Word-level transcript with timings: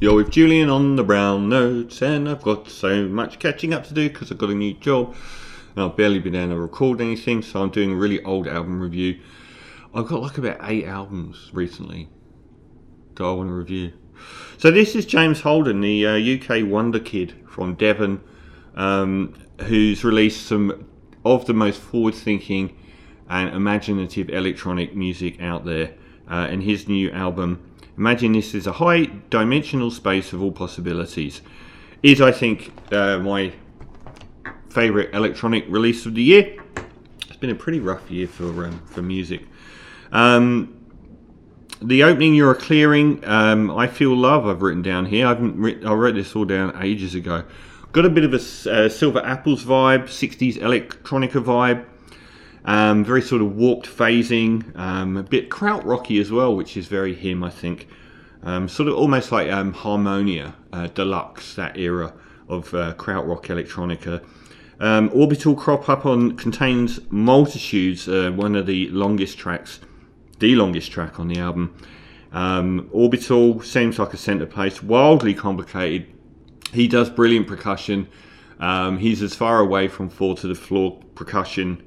You're 0.00 0.16
with 0.16 0.30
Julian 0.30 0.70
on 0.70 0.96
the 0.96 1.04
brown 1.04 1.48
notes, 1.48 2.02
and 2.02 2.28
I've 2.28 2.42
got 2.42 2.68
so 2.68 3.06
much 3.06 3.38
catching 3.38 3.72
up 3.72 3.86
to 3.86 3.94
do 3.94 4.08
because 4.08 4.32
I've 4.32 4.38
got 4.38 4.50
a 4.50 4.54
new 4.54 4.74
job 4.74 5.14
and 5.74 5.84
I've 5.84 5.96
barely 5.96 6.18
been 6.18 6.34
able 6.34 6.54
to 6.54 6.60
record 6.60 7.00
anything, 7.00 7.42
so 7.42 7.62
I'm 7.62 7.70
doing 7.70 7.92
a 7.92 7.94
really 7.94 8.20
old 8.24 8.48
album 8.48 8.80
review. 8.80 9.20
I've 9.94 10.08
got 10.08 10.20
like 10.20 10.36
about 10.36 10.58
eight 10.64 10.84
albums 10.86 11.50
recently 11.52 12.08
that 13.14 13.24
I 13.24 13.30
want 13.30 13.48
to 13.48 13.54
review. 13.54 13.92
So 14.58 14.72
this 14.72 14.96
is 14.96 15.06
James 15.06 15.42
Holden, 15.42 15.80
the 15.80 16.06
uh, 16.06 16.16
UK 16.16 16.68
wonder 16.68 16.98
kid 16.98 17.32
from 17.48 17.74
Devon, 17.74 18.20
um, 18.74 19.34
who's 19.62 20.02
released 20.02 20.44
some 20.44 20.88
of 21.24 21.46
the 21.46 21.54
most 21.54 21.80
forward-thinking 21.80 22.76
and 23.30 23.54
imaginative 23.54 24.28
electronic 24.28 24.96
music 24.96 25.40
out 25.40 25.64
there. 25.64 25.94
Uh, 26.28 26.46
and 26.50 26.62
his 26.62 26.88
new 26.88 27.10
album, 27.10 27.62
Imagine 27.96 28.32
This 28.32 28.54
is 28.54 28.66
a 28.66 28.72
high 28.72 29.04
dimensional 29.30 29.90
space 29.90 30.32
of 30.32 30.42
all 30.42 30.50
possibilities, 30.50 31.42
is 32.02 32.20
I 32.20 32.32
think 32.32 32.72
uh, 32.92 33.18
my 33.18 33.52
favourite 34.68 35.14
electronic 35.14 35.64
release 35.68 36.04
of 36.04 36.16
the 36.16 36.22
year. 36.22 36.56
It's 37.28 37.36
been 37.36 37.50
a 37.50 37.54
pretty 37.54 37.78
rough 37.78 38.10
year 38.10 38.26
for 38.26 38.66
um, 38.66 38.82
for 38.86 39.00
music. 39.00 39.42
Um, 40.10 40.76
the 41.80 42.02
opening 42.02 42.34
you're 42.34 42.54
clearing, 42.56 43.24
um, 43.24 43.70
I 43.70 43.86
feel 43.86 44.16
love. 44.16 44.44
I've 44.46 44.62
written 44.62 44.82
down 44.82 45.06
here. 45.06 45.28
I've 45.28 45.40
written, 45.40 45.86
I 45.86 45.92
wrote 45.92 46.16
this 46.16 46.34
all 46.34 46.44
down 46.44 46.76
ages 46.82 47.14
ago. 47.14 47.44
Got 47.92 48.06
a 48.06 48.10
bit 48.10 48.24
of 48.24 48.32
a 48.32 48.38
uh, 48.38 48.88
Silver 48.88 49.24
Apples 49.24 49.64
vibe, 49.64 50.04
60s 50.04 50.56
electronica 50.58 51.40
vibe. 51.42 51.86
Um, 52.66 53.04
very 53.04 53.20
sort 53.20 53.42
of 53.42 53.56
warped 53.56 53.86
phasing, 53.86 54.74
um, 54.78 55.18
a 55.18 55.22
bit 55.22 55.50
krautrocky 55.50 56.20
as 56.20 56.32
well, 56.32 56.56
which 56.56 56.76
is 56.76 56.86
very 56.86 57.14
him, 57.14 57.44
I 57.44 57.50
think. 57.50 57.88
Um, 58.42 58.68
sort 58.68 58.88
of 58.88 58.96
almost 58.96 59.32
like 59.32 59.50
um, 59.50 59.72
Harmonia 59.72 60.54
uh, 60.72 60.86
Deluxe, 60.88 61.54
that 61.54 61.76
era 61.76 62.14
of 62.48 62.72
uh, 62.74 62.94
krautrock 62.94 63.44
electronica. 63.44 64.24
Um, 64.80 65.10
Orbital 65.14 65.54
crop 65.54 65.88
up 65.88 66.06
on 66.06 66.36
contains 66.36 67.00
multitudes, 67.10 68.08
uh, 68.08 68.32
one 68.34 68.56
of 68.56 68.66
the 68.66 68.88
longest 68.88 69.38
tracks, 69.38 69.80
the 70.38 70.54
longest 70.56 70.90
track 70.90 71.20
on 71.20 71.28
the 71.28 71.38
album. 71.38 71.76
Um, 72.32 72.88
Orbital 72.92 73.60
seems 73.62 73.98
like 73.98 74.14
a 74.14 74.16
centre 74.16 74.46
place, 74.46 74.82
wildly 74.82 75.34
complicated. 75.34 76.06
He 76.72 76.88
does 76.88 77.08
brilliant 77.08 77.46
percussion. 77.46 78.08
He's 78.98 79.22
as 79.22 79.34
far 79.34 79.60
away 79.60 79.86
from 79.88 80.08
four 80.08 80.34
to 80.36 80.48
the 80.48 80.54
floor 80.54 81.00
percussion 81.14 81.82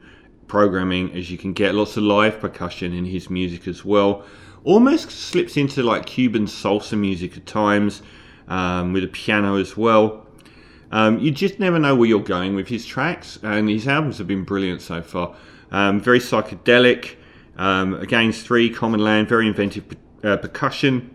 programming 0.47 1.11
as 1.13 1.29
you 1.31 1.37
can 1.37 1.53
get. 1.53 1.75
Lots 1.75 1.97
of 1.97 2.03
live 2.03 2.39
percussion 2.39 2.93
in 2.93 3.05
his 3.05 3.29
music 3.29 3.67
as 3.67 3.83
well. 3.85 4.23
Almost 4.63 5.11
slips 5.11 5.57
into 5.57 5.83
like 5.83 6.05
Cuban 6.05 6.45
salsa 6.45 6.97
music 6.97 7.37
at 7.37 7.45
times, 7.45 8.01
um, 8.47 8.93
with 8.93 9.03
a 9.03 9.07
piano 9.07 9.55
as 9.55 9.77
well. 9.77 10.25
Um, 10.91 11.19
you 11.19 11.31
just 11.31 11.59
never 11.59 11.79
know 11.79 11.95
where 11.95 12.07
you're 12.07 12.19
going 12.19 12.55
with 12.55 12.67
his 12.69 12.85
tracks, 12.85 13.37
and 13.43 13.69
his 13.69 13.87
albums 13.87 14.17
have 14.19 14.27
been 14.27 14.43
brilliant 14.43 14.81
so 14.81 15.01
far. 15.01 15.35
Um, 15.71 15.99
very 15.99 16.19
psychedelic. 16.19 17.15
Um, 17.57 17.95
Against 17.95 18.45
Three, 18.45 18.69
Common 18.69 18.99
Land, 18.99 19.27
very 19.27 19.47
inventive 19.47 19.83
uh, 20.23 20.37
percussion. 20.37 21.13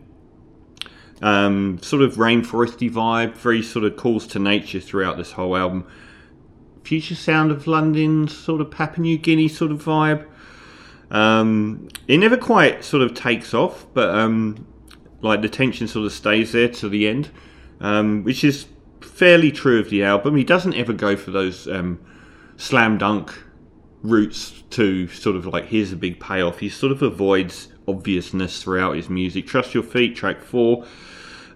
Um, 1.22 1.78
sort 1.82 2.02
of 2.02 2.16
rainforesty 2.16 2.90
vibe, 2.90 3.34
very 3.34 3.62
sort 3.62 3.84
of 3.84 3.96
calls 3.96 4.26
to 4.28 4.40
nature 4.40 4.80
throughout 4.80 5.16
this 5.16 5.32
whole 5.32 5.56
album. 5.56 5.86
Future 6.84 7.14
sound 7.14 7.50
of 7.50 7.66
London, 7.66 8.28
sort 8.28 8.60
of 8.60 8.70
Papua 8.70 9.02
New 9.02 9.18
Guinea 9.18 9.48
sort 9.48 9.70
of 9.70 9.84
vibe. 9.84 10.26
Um, 11.10 11.88
it 12.08 12.18
never 12.18 12.36
quite 12.36 12.84
sort 12.84 13.02
of 13.02 13.14
takes 13.14 13.54
off, 13.54 13.86
but 13.94 14.10
um, 14.10 14.66
like 15.20 15.42
the 15.42 15.48
tension 15.48 15.86
sort 15.86 16.06
of 16.06 16.12
stays 16.12 16.52
there 16.52 16.68
to 16.68 16.88
the 16.88 17.06
end, 17.06 17.30
um, 17.80 18.24
which 18.24 18.42
is 18.44 18.66
fairly 19.00 19.52
true 19.52 19.78
of 19.78 19.90
the 19.90 20.02
album. 20.02 20.36
He 20.36 20.44
doesn't 20.44 20.74
ever 20.74 20.92
go 20.92 21.16
for 21.16 21.30
those 21.30 21.68
um, 21.68 22.00
slam 22.56 22.98
dunk 22.98 23.32
routes 24.02 24.62
to 24.70 25.06
sort 25.08 25.36
of 25.36 25.46
like 25.46 25.66
here's 25.66 25.92
a 25.92 25.96
big 25.96 26.18
payoff. 26.18 26.58
He 26.58 26.68
sort 26.68 26.92
of 26.92 27.02
avoids 27.02 27.68
obviousness 27.86 28.62
throughout 28.62 28.96
his 28.96 29.08
music. 29.08 29.46
Trust 29.46 29.74
Your 29.74 29.82
Feet, 29.82 30.16
track 30.16 30.42
four, 30.42 30.86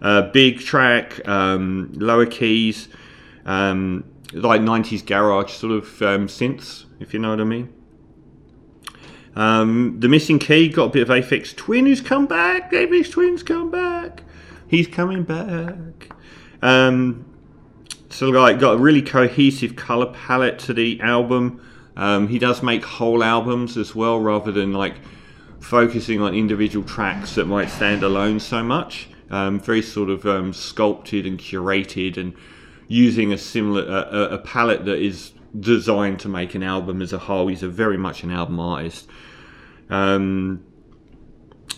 uh, 0.00 0.22
big 0.30 0.60
track, 0.60 1.26
um, 1.28 1.92
lower 1.94 2.26
keys, 2.26 2.88
um, 3.44 4.04
like 4.32 4.60
90s 4.60 5.04
garage 5.04 5.52
sort 5.52 5.72
of 5.72 6.02
um, 6.02 6.26
synths, 6.28 6.84
if 7.00 7.14
you 7.14 7.20
know 7.20 7.30
what 7.30 7.40
I 7.40 7.44
mean. 7.44 7.72
Um, 9.34 10.00
the 10.00 10.08
missing 10.08 10.38
key 10.38 10.68
got 10.68 10.84
a 10.84 10.88
bit 10.88 11.02
of 11.02 11.08
Aphex 11.08 11.54
Twin 11.54 11.86
who's 11.86 12.00
come 12.00 12.26
back. 12.26 12.72
Aphex 12.72 13.10
Twin's 13.10 13.42
come 13.42 13.70
back. 13.70 14.22
He's 14.66 14.86
coming 14.86 15.24
back. 15.24 16.10
Um, 16.62 17.26
so 18.08 18.30
like 18.30 18.58
got 18.58 18.72
a 18.72 18.78
really 18.78 19.02
cohesive 19.02 19.76
color 19.76 20.06
palette 20.06 20.58
to 20.60 20.72
the 20.72 21.00
album. 21.02 21.60
Um, 21.96 22.28
he 22.28 22.38
does 22.38 22.62
make 22.62 22.84
whole 22.84 23.22
albums 23.22 23.76
as 23.76 23.94
well, 23.94 24.18
rather 24.18 24.52
than 24.52 24.72
like 24.72 24.94
focusing 25.60 26.20
on 26.20 26.34
individual 26.34 26.86
tracks 26.86 27.34
that 27.34 27.46
might 27.46 27.68
stand 27.68 28.02
alone 28.02 28.40
so 28.40 28.62
much. 28.62 29.08
Um, 29.30 29.60
very 29.60 29.82
sort 29.82 30.08
of 30.08 30.24
um, 30.26 30.52
sculpted 30.52 31.26
and 31.26 31.38
curated, 31.38 32.16
and 32.16 32.34
using 32.88 33.32
a 33.32 33.38
similar 33.38 33.82
a, 33.82 34.34
a 34.34 34.38
palette 34.38 34.84
that 34.84 34.98
is 34.98 35.32
designed 35.58 36.20
to 36.20 36.28
make 36.28 36.54
an 36.54 36.62
album 36.62 37.02
as 37.02 37.12
a 37.12 37.18
whole. 37.18 37.48
He's 37.48 37.62
a 37.62 37.68
very 37.68 37.96
much 37.96 38.22
an 38.22 38.30
album 38.30 38.60
artist. 38.60 39.08
Um, 39.90 40.64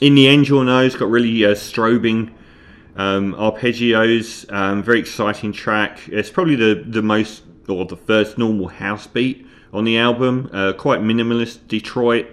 in 0.01 0.15
the 0.15 0.29
end, 0.29 0.49
you'll 0.49 0.65
know, 0.65 0.83
it's 0.83 0.97
got 0.97 1.11
really 1.11 1.45
uh, 1.45 1.51
strobing 1.51 2.33
um, 2.97 3.35
arpeggios. 3.35 4.51
Um, 4.53 4.83
very 4.83 5.01
exciting 5.01 5.53
track. 5.53 6.09
It's 6.09 6.31
probably 6.31 6.57
the 6.57 6.85
the 6.87 7.03
most 7.03 7.43
or 7.69 7.85
the 7.85 7.97
first 7.97 8.39
normal 8.39 8.69
house 8.69 9.07
beat 9.07 9.47
on 9.73 9.85
the 9.85 9.99
album. 9.99 10.51
Uh, 10.53 10.73
quite 10.73 11.01
minimalist 11.01 11.69
Detroit. 11.69 12.27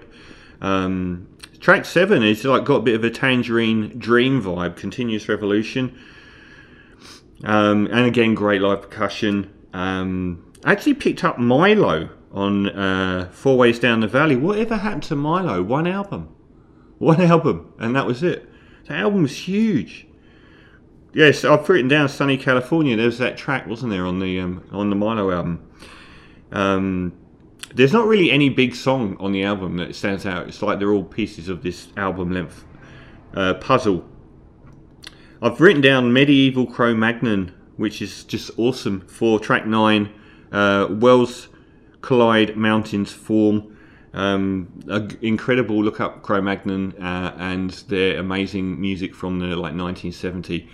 Um, 0.61 1.27
track 1.59 1.85
seven 1.85 2.23
is 2.23 2.43
like 2.45 2.65
got 2.65 2.77
a 2.77 2.81
bit 2.81 2.95
of 2.95 3.03
a 3.03 3.09
Tangerine 3.09 3.97
Dream 3.97 4.41
vibe. 4.41 4.75
Continuous 4.75 5.27
Revolution. 5.27 5.97
Um, 7.43 7.87
and 7.87 8.05
again, 8.05 8.33
great 8.33 8.61
live 8.61 8.81
percussion. 8.81 9.53
Um, 9.73 10.53
I 10.63 10.71
actually 10.71 10.93
picked 10.95 11.23
up 11.23 11.37
Mylo 11.37 12.09
on 12.31 12.69
uh, 12.69 13.29
Four 13.31 13.57
Ways 13.57 13.79
Down 13.79 13.99
the 13.99 14.07
Valley. 14.07 14.35
Whatever 14.35 14.77
happened 14.77 15.03
to 15.03 15.15
Mylo? 15.15 15.63
One 15.63 15.87
album. 15.87 16.33
One 16.97 17.21
album. 17.33 17.73
And 17.77 17.95
that 17.95 18.05
was 18.05 18.23
it. 18.23 18.49
The 18.87 18.93
album 18.93 19.23
was 19.23 19.37
huge. 19.47 20.07
Yes, 21.13 21.45
I've 21.45 21.67
written 21.69 21.87
down 21.87 22.09
Sunny 22.09 22.37
California. 22.37 22.95
There 22.95 23.05
was 23.05 23.19
that 23.19 23.37
track, 23.37 23.67
wasn't 23.67 23.91
there, 23.91 24.05
on 24.05 24.19
the 24.19 24.39
um, 24.39 24.67
on 24.71 24.89
the 24.89 24.95
Mylo 24.97 25.33
album. 25.33 25.65
Um, 26.51 27.13
there's 27.73 27.93
not 27.93 28.05
really 28.05 28.31
any 28.31 28.49
big 28.49 28.75
song 28.75 29.15
on 29.19 29.31
the 29.31 29.43
album 29.43 29.77
that 29.77 29.95
stands 29.95 30.25
out. 30.25 30.47
It's 30.47 30.61
like 30.61 30.79
they're 30.79 30.91
all 30.91 31.03
pieces 31.03 31.47
of 31.49 31.63
this 31.63 31.87
album 31.97 32.31
length 32.31 32.65
uh, 33.33 33.55
puzzle. 33.55 34.05
I've 35.41 35.59
written 35.59 35.81
down 35.81 36.13
Medieval 36.13 36.65
Cromagnon, 36.65 37.51
which 37.75 38.01
is 38.01 38.23
just 38.23 38.51
awesome 38.57 39.01
for 39.01 39.37
track 39.39 39.65
nine. 39.65 40.09
Uh, 40.51 40.87
Worlds 40.89 41.49
Collide 42.01 42.55
Mountains 42.55 43.11
form. 43.11 43.75
Um, 44.13 44.79
incredible. 45.21 45.83
Look 45.83 45.99
up 45.99 46.23
Cromagnon 46.23 46.97
uh, 47.01 47.33
and 47.37 47.71
their 47.89 48.17
amazing 48.17 48.79
music 48.79 49.13
from 49.13 49.39
the 49.39 49.47
like 49.47 49.75
1970 49.75 50.69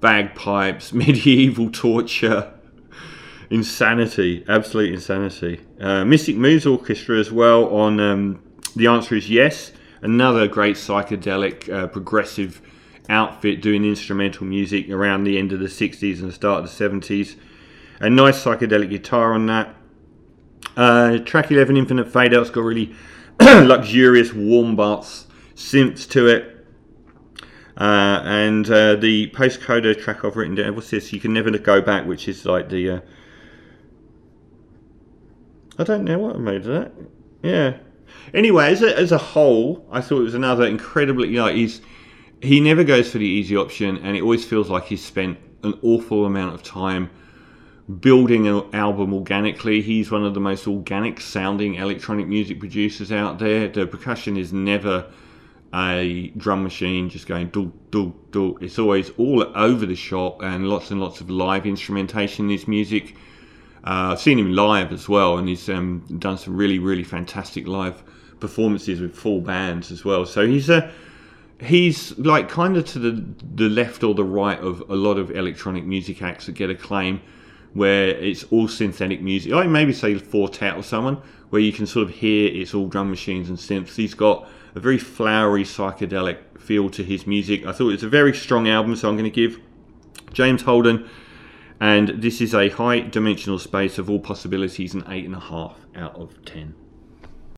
bagpipes, 0.00 0.92
medieval 0.92 1.70
torture, 1.70 2.52
insanity, 3.48 4.44
absolute 4.48 4.92
insanity. 4.92 5.60
Uh, 5.80 6.04
Mystic 6.04 6.36
Moods 6.36 6.66
Orchestra 6.66 7.18
as 7.18 7.32
well 7.32 7.74
on 7.74 7.98
um, 8.00 8.42
The 8.76 8.86
Answer 8.86 9.14
is 9.14 9.30
Yes, 9.30 9.72
another 10.02 10.46
great 10.46 10.76
psychedelic, 10.76 11.72
uh, 11.72 11.86
progressive 11.86 12.60
outfit 13.08 13.62
doing 13.62 13.84
instrumental 13.84 14.46
music 14.46 14.90
around 14.90 15.24
the 15.24 15.38
end 15.38 15.52
of 15.52 15.60
the 15.60 15.66
60s 15.66 16.20
and 16.20 16.28
the 16.28 16.32
start 16.32 16.64
of 16.64 16.78
the 16.78 16.84
70s. 16.84 17.36
A 18.00 18.10
nice 18.10 18.42
psychedelic 18.44 18.90
guitar 18.90 19.32
on 19.32 19.46
that. 19.46 19.74
Uh, 20.76 21.18
track 21.18 21.50
11, 21.50 21.76
Infinite 21.76 22.12
Fade 22.12 22.34
Out's 22.34 22.50
got 22.50 22.62
really 22.62 22.94
luxurious 23.40 24.32
warm 24.32 24.76
bass 24.76 25.26
synths 25.54 26.08
to 26.10 26.26
it. 26.26 26.54
Uh, 27.76 28.20
and 28.24 28.68
uh, 28.70 28.96
the 28.96 29.30
postcoder 29.30 30.00
track 30.00 30.24
I've 30.24 30.36
written 30.36 30.56
down, 30.56 30.74
what's 30.74 30.90
this? 30.90 31.12
You 31.12 31.20
can 31.20 31.32
never 31.32 31.50
go 31.58 31.80
back, 31.80 32.06
which 32.06 32.28
is 32.28 32.44
like 32.44 32.68
the. 32.68 32.90
Uh, 32.90 33.00
I 35.78 35.84
don't 35.84 36.04
know 36.04 36.18
what 36.18 36.36
I 36.36 36.38
made 36.40 36.56
of 36.56 36.64
that. 36.64 36.92
Yeah. 37.42 37.76
Anyway, 38.34 38.66
as 38.66 38.82
a, 38.82 38.98
as 38.98 39.12
a 39.12 39.18
whole, 39.18 39.86
I 39.92 40.00
thought 40.00 40.20
it 40.20 40.24
was 40.24 40.34
another 40.34 40.66
incredibly. 40.66 41.28
You 41.28 41.36
know, 41.36 41.46
he's 41.46 41.80
he 42.40 42.60
never 42.60 42.84
goes 42.84 43.10
for 43.10 43.18
the 43.18 43.26
easy 43.26 43.56
option, 43.56 43.98
and 43.98 44.16
it 44.16 44.22
always 44.22 44.44
feels 44.44 44.68
like 44.70 44.84
he's 44.84 45.04
spent 45.04 45.38
an 45.62 45.78
awful 45.82 46.24
amount 46.24 46.54
of 46.54 46.62
time 46.62 47.10
building 48.00 48.46
an 48.46 48.62
album 48.72 49.14
organically. 49.14 49.80
He's 49.80 50.10
one 50.10 50.24
of 50.24 50.34
the 50.34 50.40
most 50.40 50.68
organic 50.68 51.20
sounding 51.20 51.74
electronic 51.74 52.26
music 52.26 52.60
producers 52.60 53.10
out 53.10 53.38
there. 53.38 53.68
The 53.68 53.86
percussion 53.86 54.36
is 54.36 54.52
never 54.52 55.10
a 55.74 56.28
drum 56.36 56.62
machine 56.62 57.10
just 57.10 57.26
going 57.26 57.48
do 57.48 57.72
do 57.90 58.14
do. 58.30 58.56
It's 58.60 58.78
always 58.78 59.10
all 59.18 59.44
over 59.56 59.84
the 59.84 59.96
shop 59.96 60.42
and 60.42 60.68
lots 60.68 60.90
and 60.90 61.00
lots 61.00 61.20
of 61.20 61.30
live 61.30 61.66
instrumentation 61.66 62.46
in 62.46 62.50
his 62.50 62.68
music. 62.68 63.16
Uh, 63.84 64.12
I've 64.12 64.20
seen 64.20 64.38
him 64.38 64.52
live 64.52 64.92
as 64.92 65.08
well, 65.08 65.38
and 65.38 65.48
he's 65.48 65.68
um, 65.68 66.04
done 66.18 66.38
some 66.38 66.56
really 66.56 66.78
really 66.78 67.04
fantastic 67.04 67.66
live 67.66 68.02
performances 68.40 69.00
with 69.00 69.14
full 69.14 69.40
bands 69.40 69.90
as 69.90 70.04
well. 70.04 70.24
So 70.24 70.46
he's 70.46 70.70
a 70.70 70.92
he's 71.60 72.16
like 72.18 72.48
kind 72.48 72.76
of 72.76 72.84
to 72.86 72.98
the 72.98 73.24
the 73.54 73.68
left 73.68 74.04
or 74.04 74.14
the 74.14 74.24
right 74.24 74.58
of 74.60 74.80
a 74.88 74.94
lot 74.94 75.18
of 75.18 75.30
electronic 75.30 75.84
music 75.84 76.22
acts 76.22 76.46
that 76.46 76.52
get 76.52 76.70
acclaim 76.70 77.20
where 77.74 78.08
it's 78.08 78.44
all 78.44 78.68
synthetic 78.68 79.20
music. 79.20 79.52
Like 79.52 79.68
maybe 79.68 79.92
say 79.92 80.14
Four 80.16 80.48
Tet 80.48 80.76
or 80.76 80.82
someone 80.82 81.20
where 81.50 81.60
you 81.60 81.72
can 81.72 81.86
sort 81.86 82.08
of 82.08 82.14
hear 82.14 82.50
it's 82.52 82.74
all 82.74 82.88
drum 82.88 83.10
machines 83.10 83.48
and 83.48 83.58
synths. 83.58 83.94
He's 83.94 84.14
got 84.14 84.48
a 84.74 84.80
very 84.80 84.98
flowery 84.98 85.64
psychedelic 85.64 86.38
feel 86.58 86.90
to 86.90 87.02
his 87.02 87.26
music. 87.26 87.66
I 87.66 87.72
thought 87.72 87.90
it's 87.90 88.02
a 88.02 88.08
very 88.08 88.34
strong 88.34 88.68
album, 88.68 88.96
so 88.96 89.08
I'm 89.08 89.16
going 89.16 89.24
to 89.24 89.30
give 89.30 89.60
James 90.32 90.62
Holden, 90.62 91.08
and 91.80 92.08
this 92.08 92.40
is 92.40 92.54
a 92.54 92.68
high 92.68 93.00
dimensional 93.00 93.58
space 93.58 93.98
of 93.98 94.10
all 94.10 94.18
possibilities, 94.18 94.94
an 94.94 95.04
eight 95.08 95.24
and 95.24 95.34
a 95.34 95.40
half 95.40 95.78
out 95.96 96.14
of 96.16 96.44
ten. 96.44 96.74